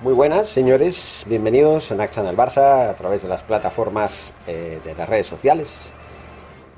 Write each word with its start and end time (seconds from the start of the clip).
Muy 0.00 0.12
buenas, 0.12 0.48
señores. 0.48 1.24
Bienvenidos 1.28 1.92
a 1.92 1.94
Naxan 1.94 2.26
al 2.26 2.36
Barça 2.36 2.90
a 2.90 2.96
través 2.96 3.22
de 3.22 3.28
las 3.28 3.44
plataformas 3.44 4.34
eh, 4.46 4.80
de 4.84 4.94
las 4.94 5.08
redes 5.08 5.28
sociales, 5.28 5.92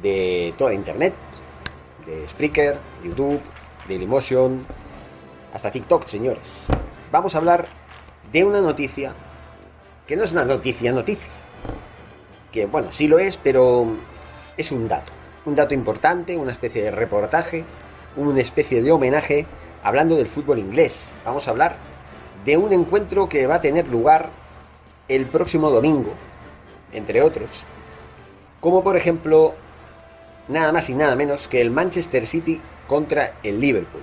de 0.03 0.55
toda 0.59 0.75
Internet, 0.75 1.15
de 2.05 2.29
Spreaker, 2.29 2.77
YouTube, 3.03 3.41
Dailymotion, 3.89 4.67
hasta 5.55 5.71
TikTok, 5.71 6.07
señores. 6.07 6.67
Vamos 7.11 7.35
a 7.35 7.39
hablar 7.39 7.67
de 8.31 8.45
una 8.45 8.61
noticia 8.61 9.13
que 10.07 10.15
no 10.15 10.23
es 10.23 10.33
una 10.33 10.45
noticia, 10.45 10.93
noticia. 10.93 11.33
Que 12.53 12.67
bueno, 12.67 12.93
sí 12.93 13.09
lo 13.09 13.19
es, 13.19 13.39
pero 13.39 13.87
es 14.59 14.71
un 14.71 14.89
dato. 14.89 15.13
Un 15.47 15.55
dato 15.55 15.73
importante, 15.73 16.37
una 16.37 16.53
especie 16.53 16.83
de 16.83 16.91
reportaje, 16.91 17.65
una 18.15 18.43
especie 18.43 18.83
de 18.83 18.93
homenaje 18.93 19.47
hablando 19.83 20.17
del 20.17 20.29
fútbol 20.29 20.59
inglés. 20.59 21.13
Vamos 21.25 21.49
a 21.49 21.53
hablar 21.53 21.77
de 22.47 22.57
un 22.57 22.73
encuentro 22.73 23.29
que 23.29 23.47
va 23.47 23.57
a 23.57 23.61
tener 23.61 23.89
lugar 23.89 24.31
el 25.09 25.27
próximo 25.27 25.69
domingo, 25.69 26.13
entre 26.93 27.21
otros, 27.21 27.65
como 28.61 28.83
por 28.83 28.97
ejemplo 28.97 29.55
nada 30.49 30.73
más 30.73 30.89
y 30.89 30.95
nada 30.95 31.17
menos 31.17 31.49
que 31.49 31.61
el 31.61 31.71
Manchester 31.71 32.27
City 32.27 32.61
contra 32.87 33.35
el 33.43 33.61
Liverpool. 33.61 34.03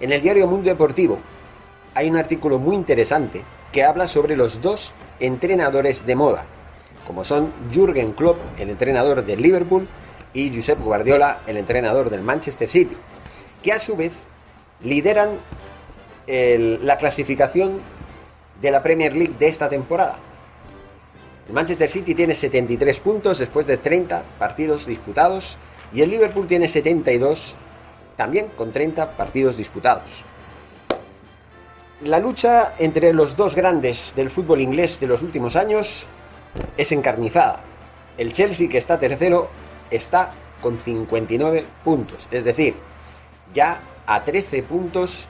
En 0.00 0.12
el 0.12 0.22
diario 0.22 0.46
Mundo 0.46 0.68
Deportivo 0.68 1.18
hay 1.94 2.08
un 2.08 2.16
artículo 2.16 2.58
muy 2.58 2.76
interesante 2.76 3.42
que 3.72 3.82
habla 3.82 4.06
sobre 4.06 4.36
los 4.36 4.62
dos 4.62 4.92
entrenadores 5.18 6.06
de 6.06 6.14
moda, 6.14 6.44
como 7.06 7.24
son 7.24 7.52
Jürgen 7.72 8.12
Klopp, 8.12 8.38
el 8.58 8.70
entrenador 8.70 9.24
del 9.24 9.42
Liverpool, 9.42 9.88
y 10.32 10.54
Josep 10.54 10.80
Guardiola, 10.80 11.40
el 11.46 11.56
entrenador 11.56 12.10
del 12.10 12.20
Manchester 12.22 12.68
City, 12.68 12.96
que 13.62 13.72
a 13.72 13.78
su 13.78 13.96
vez 13.96 14.12
lideran 14.84 15.30
la 16.26 16.96
clasificación 16.96 17.80
de 18.60 18.70
la 18.70 18.82
Premier 18.82 19.14
League 19.14 19.34
de 19.38 19.48
esta 19.48 19.68
temporada. 19.68 20.16
El 21.48 21.54
Manchester 21.54 21.88
City 21.88 22.14
tiene 22.14 22.34
73 22.34 22.98
puntos 23.00 23.38
después 23.38 23.66
de 23.66 23.76
30 23.76 24.22
partidos 24.38 24.86
disputados 24.86 25.58
y 25.92 26.02
el 26.02 26.10
Liverpool 26.10 26.46
tiene 26.46 26.66
72 26.66 27.54
también 28.16 28.48
con 28.56 28.72
30 28.72 29.12
partidos 29.12 29.56
disputados. 29.56 30.24
La 32.02 32.18
lucha 32.18 32.74
entre 32.78 33.12
los 33.12 33.36
dos 33.36 33.54
grandes 33.54 34.14
del 34.16 34.30
fútbol 34.30 34.60
inglés 34.60 34.98
de 35.00 35.06
los 35.06 35.22
últimos 35.22 35.54
años 35.56 36.06
es 36.76 36.92
encarnizada. 36.92 37.60
El 38.18 38.32
Chelsea, 38.32 38.68
que 38.68 38.78
está 38.78 38.98
tercero, 38.98 39.48
está 39.90 40.32
con 40.60 40.78
59 40.78 41.64
puntos, 41.84 42.26
es 42.30 42.44
decir, 42.44 42.74
ya 43.54 43.80
a 44.06 44.24
13 44.24 44.62
puntos 44.62 45.28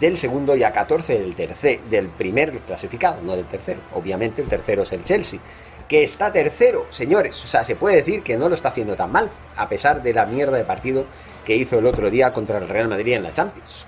del 0.00 0.16
segundo 0.16 0.56
y 0.56 0.64
a 0.64 0.72
14 0.72 1.18
del 1.18 1.34
tercer, 1.34 1.80
del 1.82 2.08
primer 2.08 2.58
clasificado, 2.60 3.20
no 3.22 3.36
del 3.36 3.44
tercero. 3.44 3.80
Obviamente 3.94 4.40
el 4.40 4.48
tercero 4.48 4.82
es 4.82 4.92
el 4.92 5.04
Chelsea, 5.04 5.38
que 5.86 6.02
está 6.02 6.32
tercero, 6.32 6.86
señores. 6.90 7.44
O 7.44 7.46
sea, 7.46 7.62
se 7.62 7.76
puede 7.76 7.96
decir 7.96 8.22
que 8.22 8.36
no 8.36 8.48
lo 8.48 8.54
está 8.54 8.68
haciendo 8.70 8.96
tan 8.96 9.12
mal, 9.12 9.28
a 9.56 9.68
pesar 9.68 10.02
de 10.02 10.14
la 10.14 10.24
mierda 10.24 10.56
de 10.56 10.64
partido 10.64 11.04
que 11.44 11.54
hizo 11.54 11.78
el 11.78 11.86
otro 11.86 12.10
día 12.10 12.32
contra 12.32 12.58
el 12.58 12.68
Real 12.68 12.88
Madrid 12.88 13.14
en 13.14 13.22
la 13.22 13.32
Champions. 13.32 13.84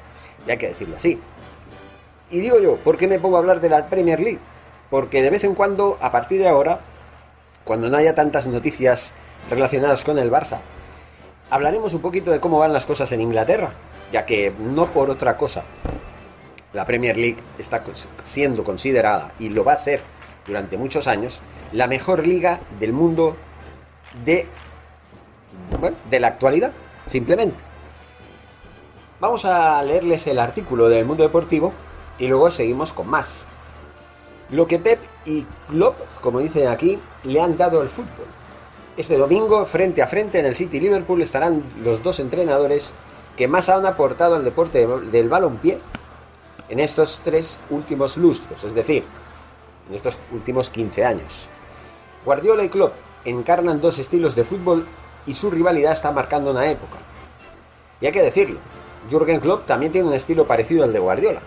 Y 0.47 0.51
hay 0.51 0.59
que 0.59 0.69
decirlo 0.69 0.97
así. 0.97 1.19
Y 2.31 2.41
digo 2.41 2.61
yo, 2.61 2.77
¿por 2.77 2.97
qué 2.97 3.09
me 3.09 3.19
pongo 3.19 3.37
a 3.37 3.41
hablar 3.41 3.61
de 3.61 3.69
la 3.69 3.87
Premier 3.87 4.21
League? 4.21 4.39
Porque 4.91 5.23
de 5.23 5.31
vez 5.31 5.45
en 5.45 5.55
cuando, 5.55 5.97
a 6.01 6.13
partir 6.13 6.41
de 6.41 6.49
ahora, 6.49 6.81
cuando 7.65 7.89
no 7.89 7.97
haya 7.97 8.15
tantas 8.15 8.47
noticias 8.47 9.15
relacionadas 9.49 10.05
con 10.05 10.19
el 10.19 10.31
Barça, 10.31 10.59
hablaremos 11.51 11.95
un 11.95 12.01
poquito 12.01 12.31
de 12.31 12.41
cómo 12.41 12.59
van 12.59 12.73
las 12.73 12.85
cosas 12.87 13.13
en 13.13 13.21
Inglaterra, 13.21 13.73
ya 14.13 14.27
que 14.27 14.53
no 14.59 14.87
por 14.93 15.11
otra 15.11 15.37
cosa, 15.37 15.65
la 16.73 16.85
Premier 16.85 17.17
League 17.17 17.39
está 17.59 17.83
siendo 18.23 18.63
considerada, 18.63 19.33
y 19.39 19.49
lo 19.49 19.65
va 19.65 19.73
a 19.73 19.77
ser 19.77 20.01
durante 20.47 20.77
muchos 20.77 21.07
años, 21.07 21.41
la 21.73 21.87
mejor 21.87 22.27
liga 22.27 22.61
del 22.79 22.93
mundo 22.93 23.37
de, 24.25 24.47
de 26.11 26.21
la 26.21 26.29
actualidad, 26.29 26.73
simplemente. 27.07 27.57
Vamos 29.21 29.45
a 29.45 29.83
leerles 29.83 30.27
el 30.27 30.39
artículo 30.39 30.89
del 30.89 31.05
mundo 31.05 31.23
deportivo 31.23 31.73
y 32.19 32.27
luego 32.27 32.51
seguimos 32.51 32.93
con 32.93 33.09
más. 33.09 33.45
Lo 34.51 34.67
que 34.67 34.79
Pep 34.79 34.99
y 35.25 35.47
Klopp, 35.69 35.97
como 36.21 36.41
dicen 36.41 36.67
aquí, 36.69 36.99
le 37.23 37.41
han 37.41 37.57
dado 37.57 37.81
al 37.81 37.89
fútbol. 37.89 38.27
Este 38.97 39.17
domingo, 39.17 39.65
frente 39.65 40.03
a 40.03 40.07
frente 40.07 40.41
en 40.41 40.47
el 40.47 40.57
City 40.57 40.81
Liverpool, 40.81 41.23
estarán 41.23 41.63
los 41.83 42.03
dos 42.03 42.21
entrenadores 42.21 42.93
que 43.37 43.49
más 43.49 43.69
han 43.69 43.87
aportado 43.87 44.37
al 44.37 44.45
deporte 44.45 44.87
del 44.87 45.29
balonpié 45.29 45.79
en 46.69 46.81
estos 46.81 47.21
tres 47.25 47.59
últimos 47.71 48.17
lustros, 48.17 48.65
es 48.65 48.75
decir, 48.75 49.05
en 49.89 49.95
estos 49.95 50.19
últimos 50.33 50.71
15 50.71 51.05
años. 51.05 51.49
Guardiola 52.25 52.65
y 52.65 52.69
Klopp 52.69 52.95
encarnan 53.25 53.81
dos 53.81 53.99
estilos 53.99 54.35
de 54.35 54.45
fútbol 54.45 54.87
y 55.27 55.35
su 55.35 55.51
rivalidad 55.51 55.93
está 55.93 56.13
marcando 56.13 56.51
una 56.51 56.71
época. 56.71 56.99
Y 58.01 58.07
hay 58.07 58.13
que 58.13 58.23
decirlo, 58.23 58.59
Jürgen 59.11 59.41
Klopp 59.41 59.67
también 59.67 59.93
tiene 59.93 60.09
un 60.09 60.15
estilo 60.15 60.47
parecido 60.47 60.85
al 60.85 60.93
de 60.93 60.99
Guardiola. 60.99 61.41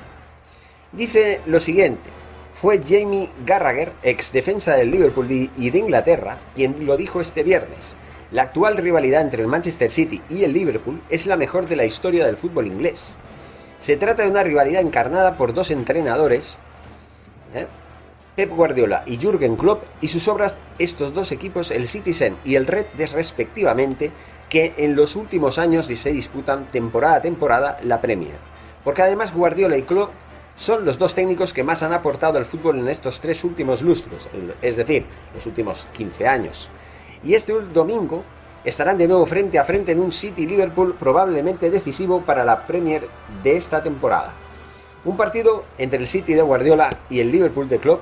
Dice 0.91 1.41
lo 1.45 1.59
siguiente, 1.59 2.09
fue 2.53 2.81
Jamie 2.85 3.29
Garrager, 3.45 3.91
ex 4.01 4.31
defensa 4.31 4.75
del 4.75 4.91
Liverpool 4.91 5.29
y 5.29 5.69
de 5.69 5.77
Inglaterra, 5.77 6.37
quien 6.55 6.85
lo 6.85 6.95
dijo 6.95 7.19
este 7.19 7.43
viernes. 7.43 7.97
La 8.31 8.43
actual 8.43 8.77
rivalidad 8.77 9.21
entre 9.21 9.41
el 9.43 9.47
Manchester 9.47 9.91
City 9.91 10.21
y 10.29 10.43
el 10.43 10.53
Liverpool 10.53 11.01
es 11.09 11.27
la 11.27 11.37
mejor 11.37 11.67
de 11.67 11.75
la 11.75 11.85
historia 11.85 12.25
del 12.25 12.37
fútbol 12.37 12.67
inglés. 12.67 13.15
Se 13.77 13.97
trata 13.97 14.23
de 14.23 14.29
una 14.29 14.43
rivalidad 14.43 14.81
encarnada 14.81 15.37
por 15.37 15.53
dos 15.53 15.69
entrenadores, 15.69 16.57
¿eh? 17.53 17.67
Pep 18.35 18.49
Guardiola 18.49 19.03
y 19.05 19.17
Jürgen 19.17 19.55
Klopp, 19.55 19.83
y 20.01 20.07
sus 20.07 20.27
obras, 20.27 20.57
estos 20.79 21.13
dos 21.13 21.31
equipos, 21.31 21.71
el 21.71 21.87
Citizen 21.87 22.35
y 22.43 22.55
el 22.55 22.67
Red, 22.67 22.87
respectivamente, 23.13 24.11
que 24.49 24.73
en 24.77 24.95
los 24.95 25.15
últimos 25.15 25.57
años 25.57 25.85
se 25.85 26.11
disputan 26.11 26.65
temporada 26.65 27.17
a 27.17 27.21
temporada 27.21 27.77
la 27.83 28.01
Premier. 28.01 28.35
Porque 28.83 29.03
además 29.03 29.33
Guardiola 29.33 29.77
y 29.77 29.83
Klopp 29.83 30.11
son 30.57 30.83
los 30.83 30.97
dos 30.97 31.13
técnicos 31.13 31.53
que 31.53 31.63
más 31.63 31.83
han 31.83 31.93
aportado 31.93 32.37
al 32.37 32.45
fútbol 32.45 32.79
en 32.79 32.89
estos 32.89 33.19
tres 33.19 33.43
últimos 33.43 33.81
lustros, 33.81 34.27
es 34.61 34.75
decir, 34.75 35.05
los 35.33 35.45
últimos 35.45 35.87
15 35.93 36.27
años. 36.27 36.69
Y 37.25 37.33
este 37.33 37.53
domingo 37.73 38.23
estarán 38.63 38.99
de 38.99 39.07
nuevo 39.07 39.25
frente 39.25 39.57
a 39.57 39.65
frente 39.65 39.91
en 39.91 39.99
un 39.99 40.13
City 40.13 40.45
Liverpool 40.45 40.95
probablemente 40.99 41.71
decisivo 41.71 42.21
para 42.21 42.45
la 42.45 42.67
Premier 42.67 43.07
de 43.43 43.57
esta 43.57 43.81
temporada. 43.81 44.31
Un 45.05 45.17
partido 45.17 45.63
entre 45.79 45.97
el 45.97 46.07
City 46.07 46.35
de 46.35 46.43
Guardiola 46.43 46.95
y 47.09 47.21
el 47.21 47.31
Liverpool 47.31 47.67
de 47.67 47.79
Klopp 47.79 48.01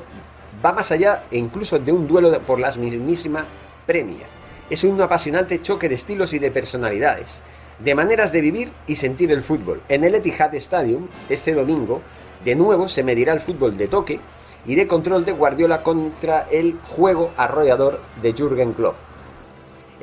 va 0.63 0.73
más 0.73 0.91
allá 0.91 1.23
e 1.31 1.37
incluso 1.37 1.79
de 1.79 1.93
un 1.93 2.05
duelo 2.05 2.37
por 2.41 2.59
la 2.59 2.69
mismísima 2.71 3.45
Premier. 3.85 4.27
Es 4.69 4.83
un 4.83 4.99
apasionante 5.01 5.61
choque 5.61 5.87
de 5.87 5.95
estilos 5.95 6.33
y 6.33 6.39
de 6.39 6.51
personalidades, 6.51 7.43
de 7.79 7.95
maneras 7.95 8.33
de 8.33 8.41
vivir 8.41 8.71
y 8.87 8.97
sentir 8.97 9.31
el 9.31 9.43
fútbol. 9.43 9.81
En 9.87 10.03
el 10.03 10.15
Etihad 10.15 10.53
Stadium, 10.55 11.07
este 11.29 11.53
domingo, 11.53 12.01
de 12.43 12.55
nuevo 12.55 12.89
se 12.89 13.03
medirá 13.03 13.31
el 13.31 13.39
fútbol 13.39 13.77
de 13.77 13.87
toque 13.87 14.19
y 14.65 14.75
de 14.75 14.87
control 14.87 15.23
de 15.23 15.31
Guardiola 15.31 15.81
contra 15.81 16.47
el 16.51 16.77
juego 16.89 17.31
arrollador 17.37 18.01
de 18.21 18.33
Jürgen 18.33 18.73
Klopp. 18.73 18.95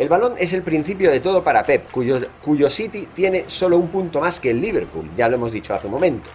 El 0.00 0.08
balón 0.08 0.32
es 0.38 0.55
el 0.55 0.62
principio 0.62 1.11
de 1.11 1.20
todo 1.20 1.44
para 1.44 1.62
Pep, 1.64 1.91
cuyo, 1.91 2.70
City 2.70 3.06
tiene 3.14 3.44
solo 3.49 3.76
un 3.76 3.88
punto 3.88 4.19
más 4.19 4.41
que 4.41 4.49
el 4.49 4.58
Liverpool, 4.58 5.11
ya 5.14 5.29
lo 5.29 5.35
hemos 5.35 5.52
dicho 5.52 5.75
hace 5.75 5.88
un 5.88 5.93
momento. 5.93 6.31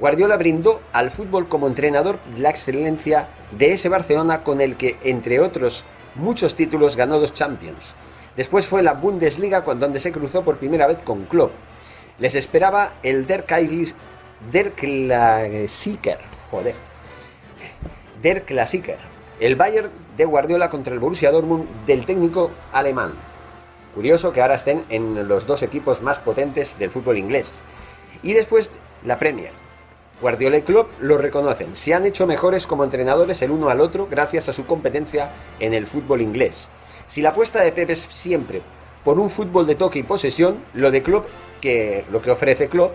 Guardiola 0.00 0.36
brindó 0.36 0.80
al 0.92 1.12
fútbol 1.12 1.46
como 1.46 1.68
entrenador 1.68 2.18
la 2.36 2.50
excelencia 2.50 3.28
de 3.56 3.70
ese 3.70 3.88
Barcelona 3.88 4.42
con 4.42 4.60
el 4.60 4.74
que, 4.74 4.96
entre 5.04 5.38
otros 5.38 5.84
muchos 6.16 6.56
títulos, 6.56 6.96
ganó 6.96 7.20
dos 7.20 7.32
Champions. 7.32 7.94
Después 8.36 8.66
fue 8.66 8.82
la 8.82 8.94
Bundesliga 8.94 9.60
donde 9.60 10.00
se 10.00 10.10
cruzó 10.10 10.42
por 10.42 10.56
primera 10.56 10.88
vez 10.88 10.98
con 10.98 11.26
Klopp. 11.26 11.52
Les 12.18 12.34
esperaba 12.34 12.94
el 13.04 13.28
Der 13.28 13.44
Der 14.50 14.72
Klassiker. 14.72 16.18
Joder. 16.50 16.74
Der 18.20 18.42
Klassiker. 18.42 18.98
El 19.38 19.54
Bayern 19.54 19.90
de 20.16 20.24
Guardiola 20.24 20.70
contra 20.70 20.94
el 20.94 20.98
Borussia 20.98 21.30
Dortmund 21.30 21.66
del 21.86 22.06
técnico 22.06 22.50
alemán. 22.72 23.12
Curioso 23.94 24.32
que 24.32 24.40
ahora 24.40 24.54
estén 24.54 24.84
en 24.88 25.28
los 25.28 25.46
dos 25.46 25.62
equipos 25.62 26.00
más 26.00 26.18
potentes 26.18 26.78
del 26.78 26.90
fútbol 26.90 27.18
inglés. 27.18 27.60
Y 28.22 28.32
después 28.32 28.72
la 29.04 29.18
Premier. 29.18 29.52
Guardiola 30.22 30.56
y 30.56 30.62
Klopp 30.62 30.88
lo 31.02 31.18
reconocen. 31.18 31.76
Se 31.76 31.92
han 31.92 32.06
hecho 32.06 32.26
mejores 32.26 32.66
como 32.66 32.84
entrenadores 32.84 33.42
el 33.42 33.50
uno 33.50 33.68
al 33.68 33.82
otro 33.82 34.08
gracias 34.10 34.48
a 34.48 34.54
su 34.54 34.64
competencia 34.64 35.30
en 35.60 35.74
el 35.74 35.86
fútbol 35.86 36.22
inglés. 36.22 36.70
Si 37.06 37.20
la 37.20 37.30
apuesta 37.30 37.60
de 37.60 37.72
Pep 37.72 37.90
es 37.90 38.08
siempre 38.10 38.62
por 39.04 39.20
un 39.20 39.28
fútbol 39.28 39.66
de 39.66 39.74
toque 39.74 39.98
y 39.98 40.02
posesión, 40.02 40.56
lo 40.72 40.90
de 40.90 41.02
Klopp, 41.02 41.26
que 41.60 42.06
lo 42.10 42.22
que 42.22 42.30
ofrece 42.30 42.68
Klopp, 42.68 42.92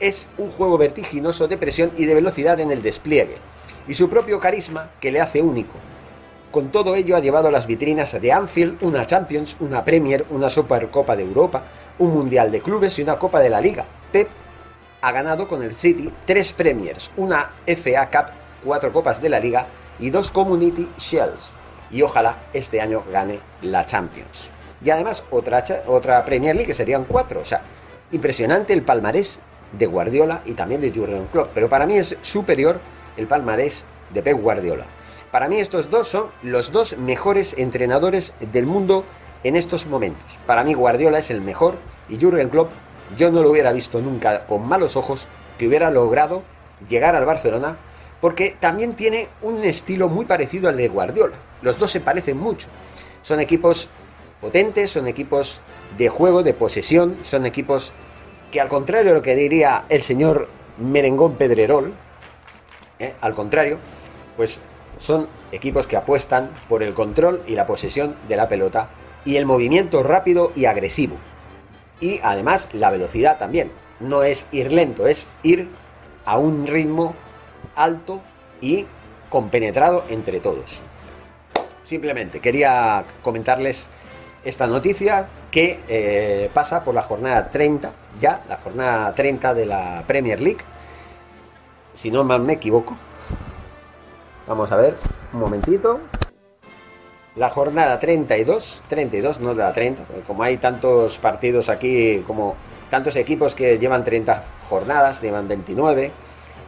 es 0.00 0.30
un 0.38 0.50
juego 0.50 0.78
vertiginoso 0.78 1.46
de 1.46 1.58
presión 1.58 1.92
y 1.96 2.06
de 2.06 2.14
velocidad 2.14 2.58
en 2.58 2.70
el 2.70 2.82
despliegue, 2.82 3.36
y 3.88 3.94
su 3.94 4.08
propio 4.08 4.38
carisma 4.38 4.90
que 5.00 5.10
le 5.10 5.20
hace 5.20 5.42
único. 5.42 5.74
Con 6.50 6.68
todo 6.68 6.94
ello 6.94 7.16
ha 7.16 7.20
llevado 7.20 7.50
las 7.50 7.66
vitrinas 7.66 8.20
de 8.20 8.32
Anfield 8.32 8.82
una 8.82 9.06
Champions, 9.06 9.56
una 9.60 9.84
Premier, 9.84 10.24
una 10.30 10.48
Supercopa 10.48 11.16
de 11.16 11.22
Europa, 11.24 11.62
un 11.98 12.12
Mundial 12.12 12.50
de 12.50 12.60
Clubes 12.60 12.98
y 12.98 13.02
una 13.02 13.18
Copa 13.18 13.40
de 13.40 13.50
la 13.50 13.60
Liga. 13.60 13.84
Pep 14.12 14.28
ha 15.00 15.12
ganado 15.12 15.48
con 15.48 15.62
el 15.62 15.74
City 15.74 16.12
tres 16.26 16.52
Premiers, 16.52 17.10
una 17.16 17.50
FA 17.66 18.08
Cup, 18.10 18.32
cuatro 18.64 18.92
Copas 18.92 19.20
de 19.20 19.28
la 19.28 19.40
Liga 19.40 19.66
y 19.98 20.10
dos 20.10 20.30
Community 20.30 20.88
Shells. 20.98 21.52
Y 21.90 22.02
ojalá 22.02 22.36
este 22.52 22.80
año 22.80 23.02
gane 23.10 23.40
la 23.62 23.86
Champions. 23.86 24.48
Y 24.84 24.90
además 24.90 25.24
otra, 25.30 25.64
otra 25.86 26.24
Premier 26.24 26.54
League 26.54 26.68
que 26.68 26.74
serían 26.74 27.04
cuatro. 27.04 27.40
O 27.40 27.44
sea, 27.44 27.62
impresionante 28.12 28.72
el 28.72 28.82
palmarés 28.82 29.40
de 29.72 29.86
Guardiola 29.86 30.42
y 30.44 30.52
también 30.52 30.80
de 30.80 30.90
Jurgen 30.90 31.26
Klopp. 31.32 31.50
Pero 31.54 31.68
para 31.68 31.86
mí 31.86 31.96
es 31.96 32.16
superior 32.22 32.80
el 33.18 33.26
palmarés 33.26 33.84
de 34.14 34.22
Pep 34.22 34.40
Guardiola. 34.40 34.84
Para 35.30 35.48
mí 35.48 35.60
estos 35.60 35.90
dos 35.90 36.08
son 36.08 36.28
los 36.42 36.72
dos 36.72 36.96
mejores 36.96 37.54
entrenadores 37.58 38.32
del 38.52 38.64
mundo 38.64 39.04
en 39.44 39.56
estos 39.56 39.86
momentos. 39.86 40.38
Para 40.46 40.64
mí 40.64 40.72
Guardiola 40.72 41.18
es 41.18 41.30
el 41.30 41.42
mejor 41.42 41.74
y 42.08 42.18
Jurgen 42.18 42.48
Klopp 42.48 42.70
yo 43.16 43.30
no 43.30 43.42
lo 43.42 43.50
hubiera 43.50 43.72
visto 43.72 44.00
nunca 44.00 44.46
con 44.46 44.66
malos 44.66 44.96
ojos 44.96 45.28
que 45.58 45.68
hubiera 45.68 45.90
logrado 45.90 46.42
llegar 46.88 47.14
al 47.14 47.26
Barcelona 47.26 47.76
porque 48.20 48.56
también 48.58 48.94
tiene 48.94 49.28
un 49.42 49.64
estilo 49.64 50.08
muy 50.08 50.24
parecido 50.24 50.68
al 50.68 50.76
de 50.76 50.88
Guardiola. 50.88 51.36
Los 51.62 51.78
dos 51.78 51.90
se 51.90 52.00
parecen 52.00 52.38
mucho. 52.38 52.68
Son 53.22 53.40
equipos 53.40 53.88
potentes, 54.40 54.90
son 54.90 55.08
equipos 55.08 55.60
de 55.96 56.08
juego, 56.08 56.42
de 56.42 56.54
posesión, 56.54 57.16
son 57.22 57.46
equipos 57.46 57.92
que 58.50 58.60
al 58.60 58.68
contrario 58.68 59.10
de 59.10 59.18
lo 59.18 59.22
que 59.22 59.36
diría 59.36 59.84
el 59.88 60.02
señor 60.02 60.48
Merengón 60.78 61.34
Pedrerol, 61.34 61.92
¿eh? 62.98 63.14
al 63.20 63.34
contrario, 63.34 63.78
pues 64.36 64.60
son 64.98 65.28
equipos 65.52 65.86
que 65.86 65.96
apuestan 65.96 66.50
por 66.68 66.82
el 66.82 66.94
control 66.94 67.42
y 67.46 67.54
la 67.54 67.66
posesión 67.66 68.16
de 68.28 68.36
la 68.36 68.48
pelota 68.48 68.88
y 69.24 69.36
el 69.36 69.46
movimiento 69.46 70.02
rápido 70.02 70.52
y 70.54 70.64
agresivo. 70.64 71.16
Y 72.00 72.20
además 72.22 72.68
la 72.72 72.90
velocidad 72.90 73.38
también. 73.38 73.70
No 74.00 74.22
es 74.22 74.48
ir 74.52 74.72
lento, 74.72 75.06
es 75.06 75.26
ir 75.42 75.68
a 76.24 76.38
un 76.38 76.66
ritmo 76.66 77.14
alto 77.74 78.20
y 78.60 78.86
compenetrado 79.28 80.04
entre 80.08 80.40
todos. 80.40 80.80
Simplemente 81.82 82.40
quería 82.40 83.02
comentarles 83.22 83.90
esta 84.44 84.66
noticia 84.66 85.26
que 85.50 85.80
eh, 85.88 86.50
pasa 86.52 86.84
por 86.84 86.94
la 86.94 87.02
jornada 87.02 87.48
30, 87.48 87.90
ya, 88.20 88.42
la 88.48 88.56
jornada 88.58 89.14
30 89.14 89.54
de 89.54 89.66
la 89.66 90.04
Premier 90.06 90.40
League. 90.40 90.60
Si 91.98 92.12
no 92.12 92.22
me 92.22 92.52
equivoco. 92.52 92.96
Vamos 94.46 94.70
a 94.70 94.76
ver, 94.76 94.94
un 95.32 95.40
momentito. 95.40 95.98
La 97.34 97.50
jornada 97.50 97.98
32, 97.98 98.82
32, 98.88 99.40
no 99.40 99.52
de 99.52 99.64
la 99.64 99.72
30, 99.72 100.04
como 100.24 100.44
hay 100.44 100.58
tantos 100.58 101.18
partidos 101.18 101.68
aquí, 101.68 102.22
como 102.24 102.54
tantos 102.88 103.16
equipos 103.16 103.56
que 103.56 103.80
llevan 103.80 104.04
30 104.04 104.44
jornadas, 104.68 105.20
llevan 105.20 105.48
29, 105.48 106.12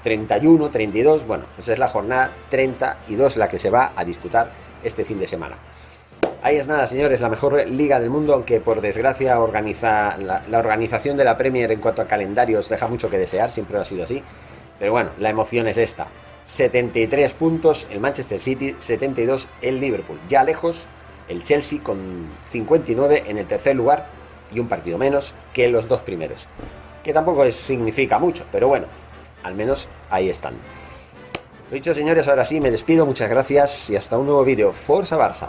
31, 0.02 0.68
32, 0.68 1.24
bueno, 1.24 1.44
pues 1.54 1.68
es 1.68 1.78
la 1.78 1.86
jornada 1.86 2.32
32 2.48 3.36
la 3.36 3.48
que 3.48 3.60
se 3.60 3.70
va 3.70 3.92
a 3.94 4.04
disputar 4.04 4.50
este 4.82 5.04
fin 5.04 5.20
de 5.20 5.28
semana. 5.28 5.54
Ahí 6.42 6.56
es 6.56 6.66
nada, 6.66 6.88
señores, 6.88 7.20
la 7.20 7.28
mejor 7.28 7.68
liga 7.68 8.00
del 8.00 8.10
mundo, 8.10 8.34
aunque 8.34 8.58
por 8.58 8.80
desgracia 8.80 9.38
organiza, 9.38 10.16
la, 10.16 10.42
la, 10.50 10.58
organización 10.58 11.16
de 11.16 11.22
la 11.22 11.36
Premier 11.36 11.70
en 11.70 11.80
cuanto 11.80 12.02
a 12.02 12.06
calendarios 12.06 12.68
deja 12.68 12.88
mucho 12.88 13.08
que 13.08 13.18
desear, 13.18 13.52
siempre 13.52 13.78
ha 13.78 13.84
sido 13.84 14.02
así. 14.02 14.24
Pero 14.80 14.90
bueno, 14.90 15.10
la 15.20 15.30
emoción 15.30 15.68
es 15.68 15.76
esta. 15.76 16.08
73 16.44 17.32
puntos 17.34 17.86
el 17.90 18.00
Manchester 18.00 18.40
City, 18.40 18.74
72 18.80 19.46
el 19.62 19.78
Liverpool. 19.78 20.18
Ya 20.28 20.42
lejos 20.42 20.86
el 21.28 21.44
Chelsea 21.44 21.80
con 21.80 22.26
59 22.50 23.24
en 23.28 23.38
el 23.38 23.46
tercer 23.46 23.76
lugar 23.76 24.06
y 24.52 24.58
un 24.58 24.66
partido 24.66 24.98
menos 24.98 25.34
que 25.52 25.68
los 25.68 25.86
dos 25.86 26.00
primeros. 26.00 26.48
Que 27.04 27.12
tampoco 27.12 27.48
significa 27.50 28.18
mucho, 28.18 28.44
pero 28.50 28.66
bueno, 28.66 28.86
al 29.44 29.54
menos 29.54 29.88
ahí 30.10 30.28
están. 30.28 30.54
Lo 31.70 31.74
dicho 31.74 31.94
señores, 31.94 32.26
ahora 32.26 32.44
sí 32.44 32.58
me 32.58 32.70
despido, 32.70 33.06
muchas 33.06 33.30
gracias 33.30 33.90
y 33.90 33.96
hasta 33.96 34.18
un 34.18 34.26
nuevo 34.26 34.42
vídeo. 34.42 34.72
Forza 34.72 35.16
Barça. 35.16 35.48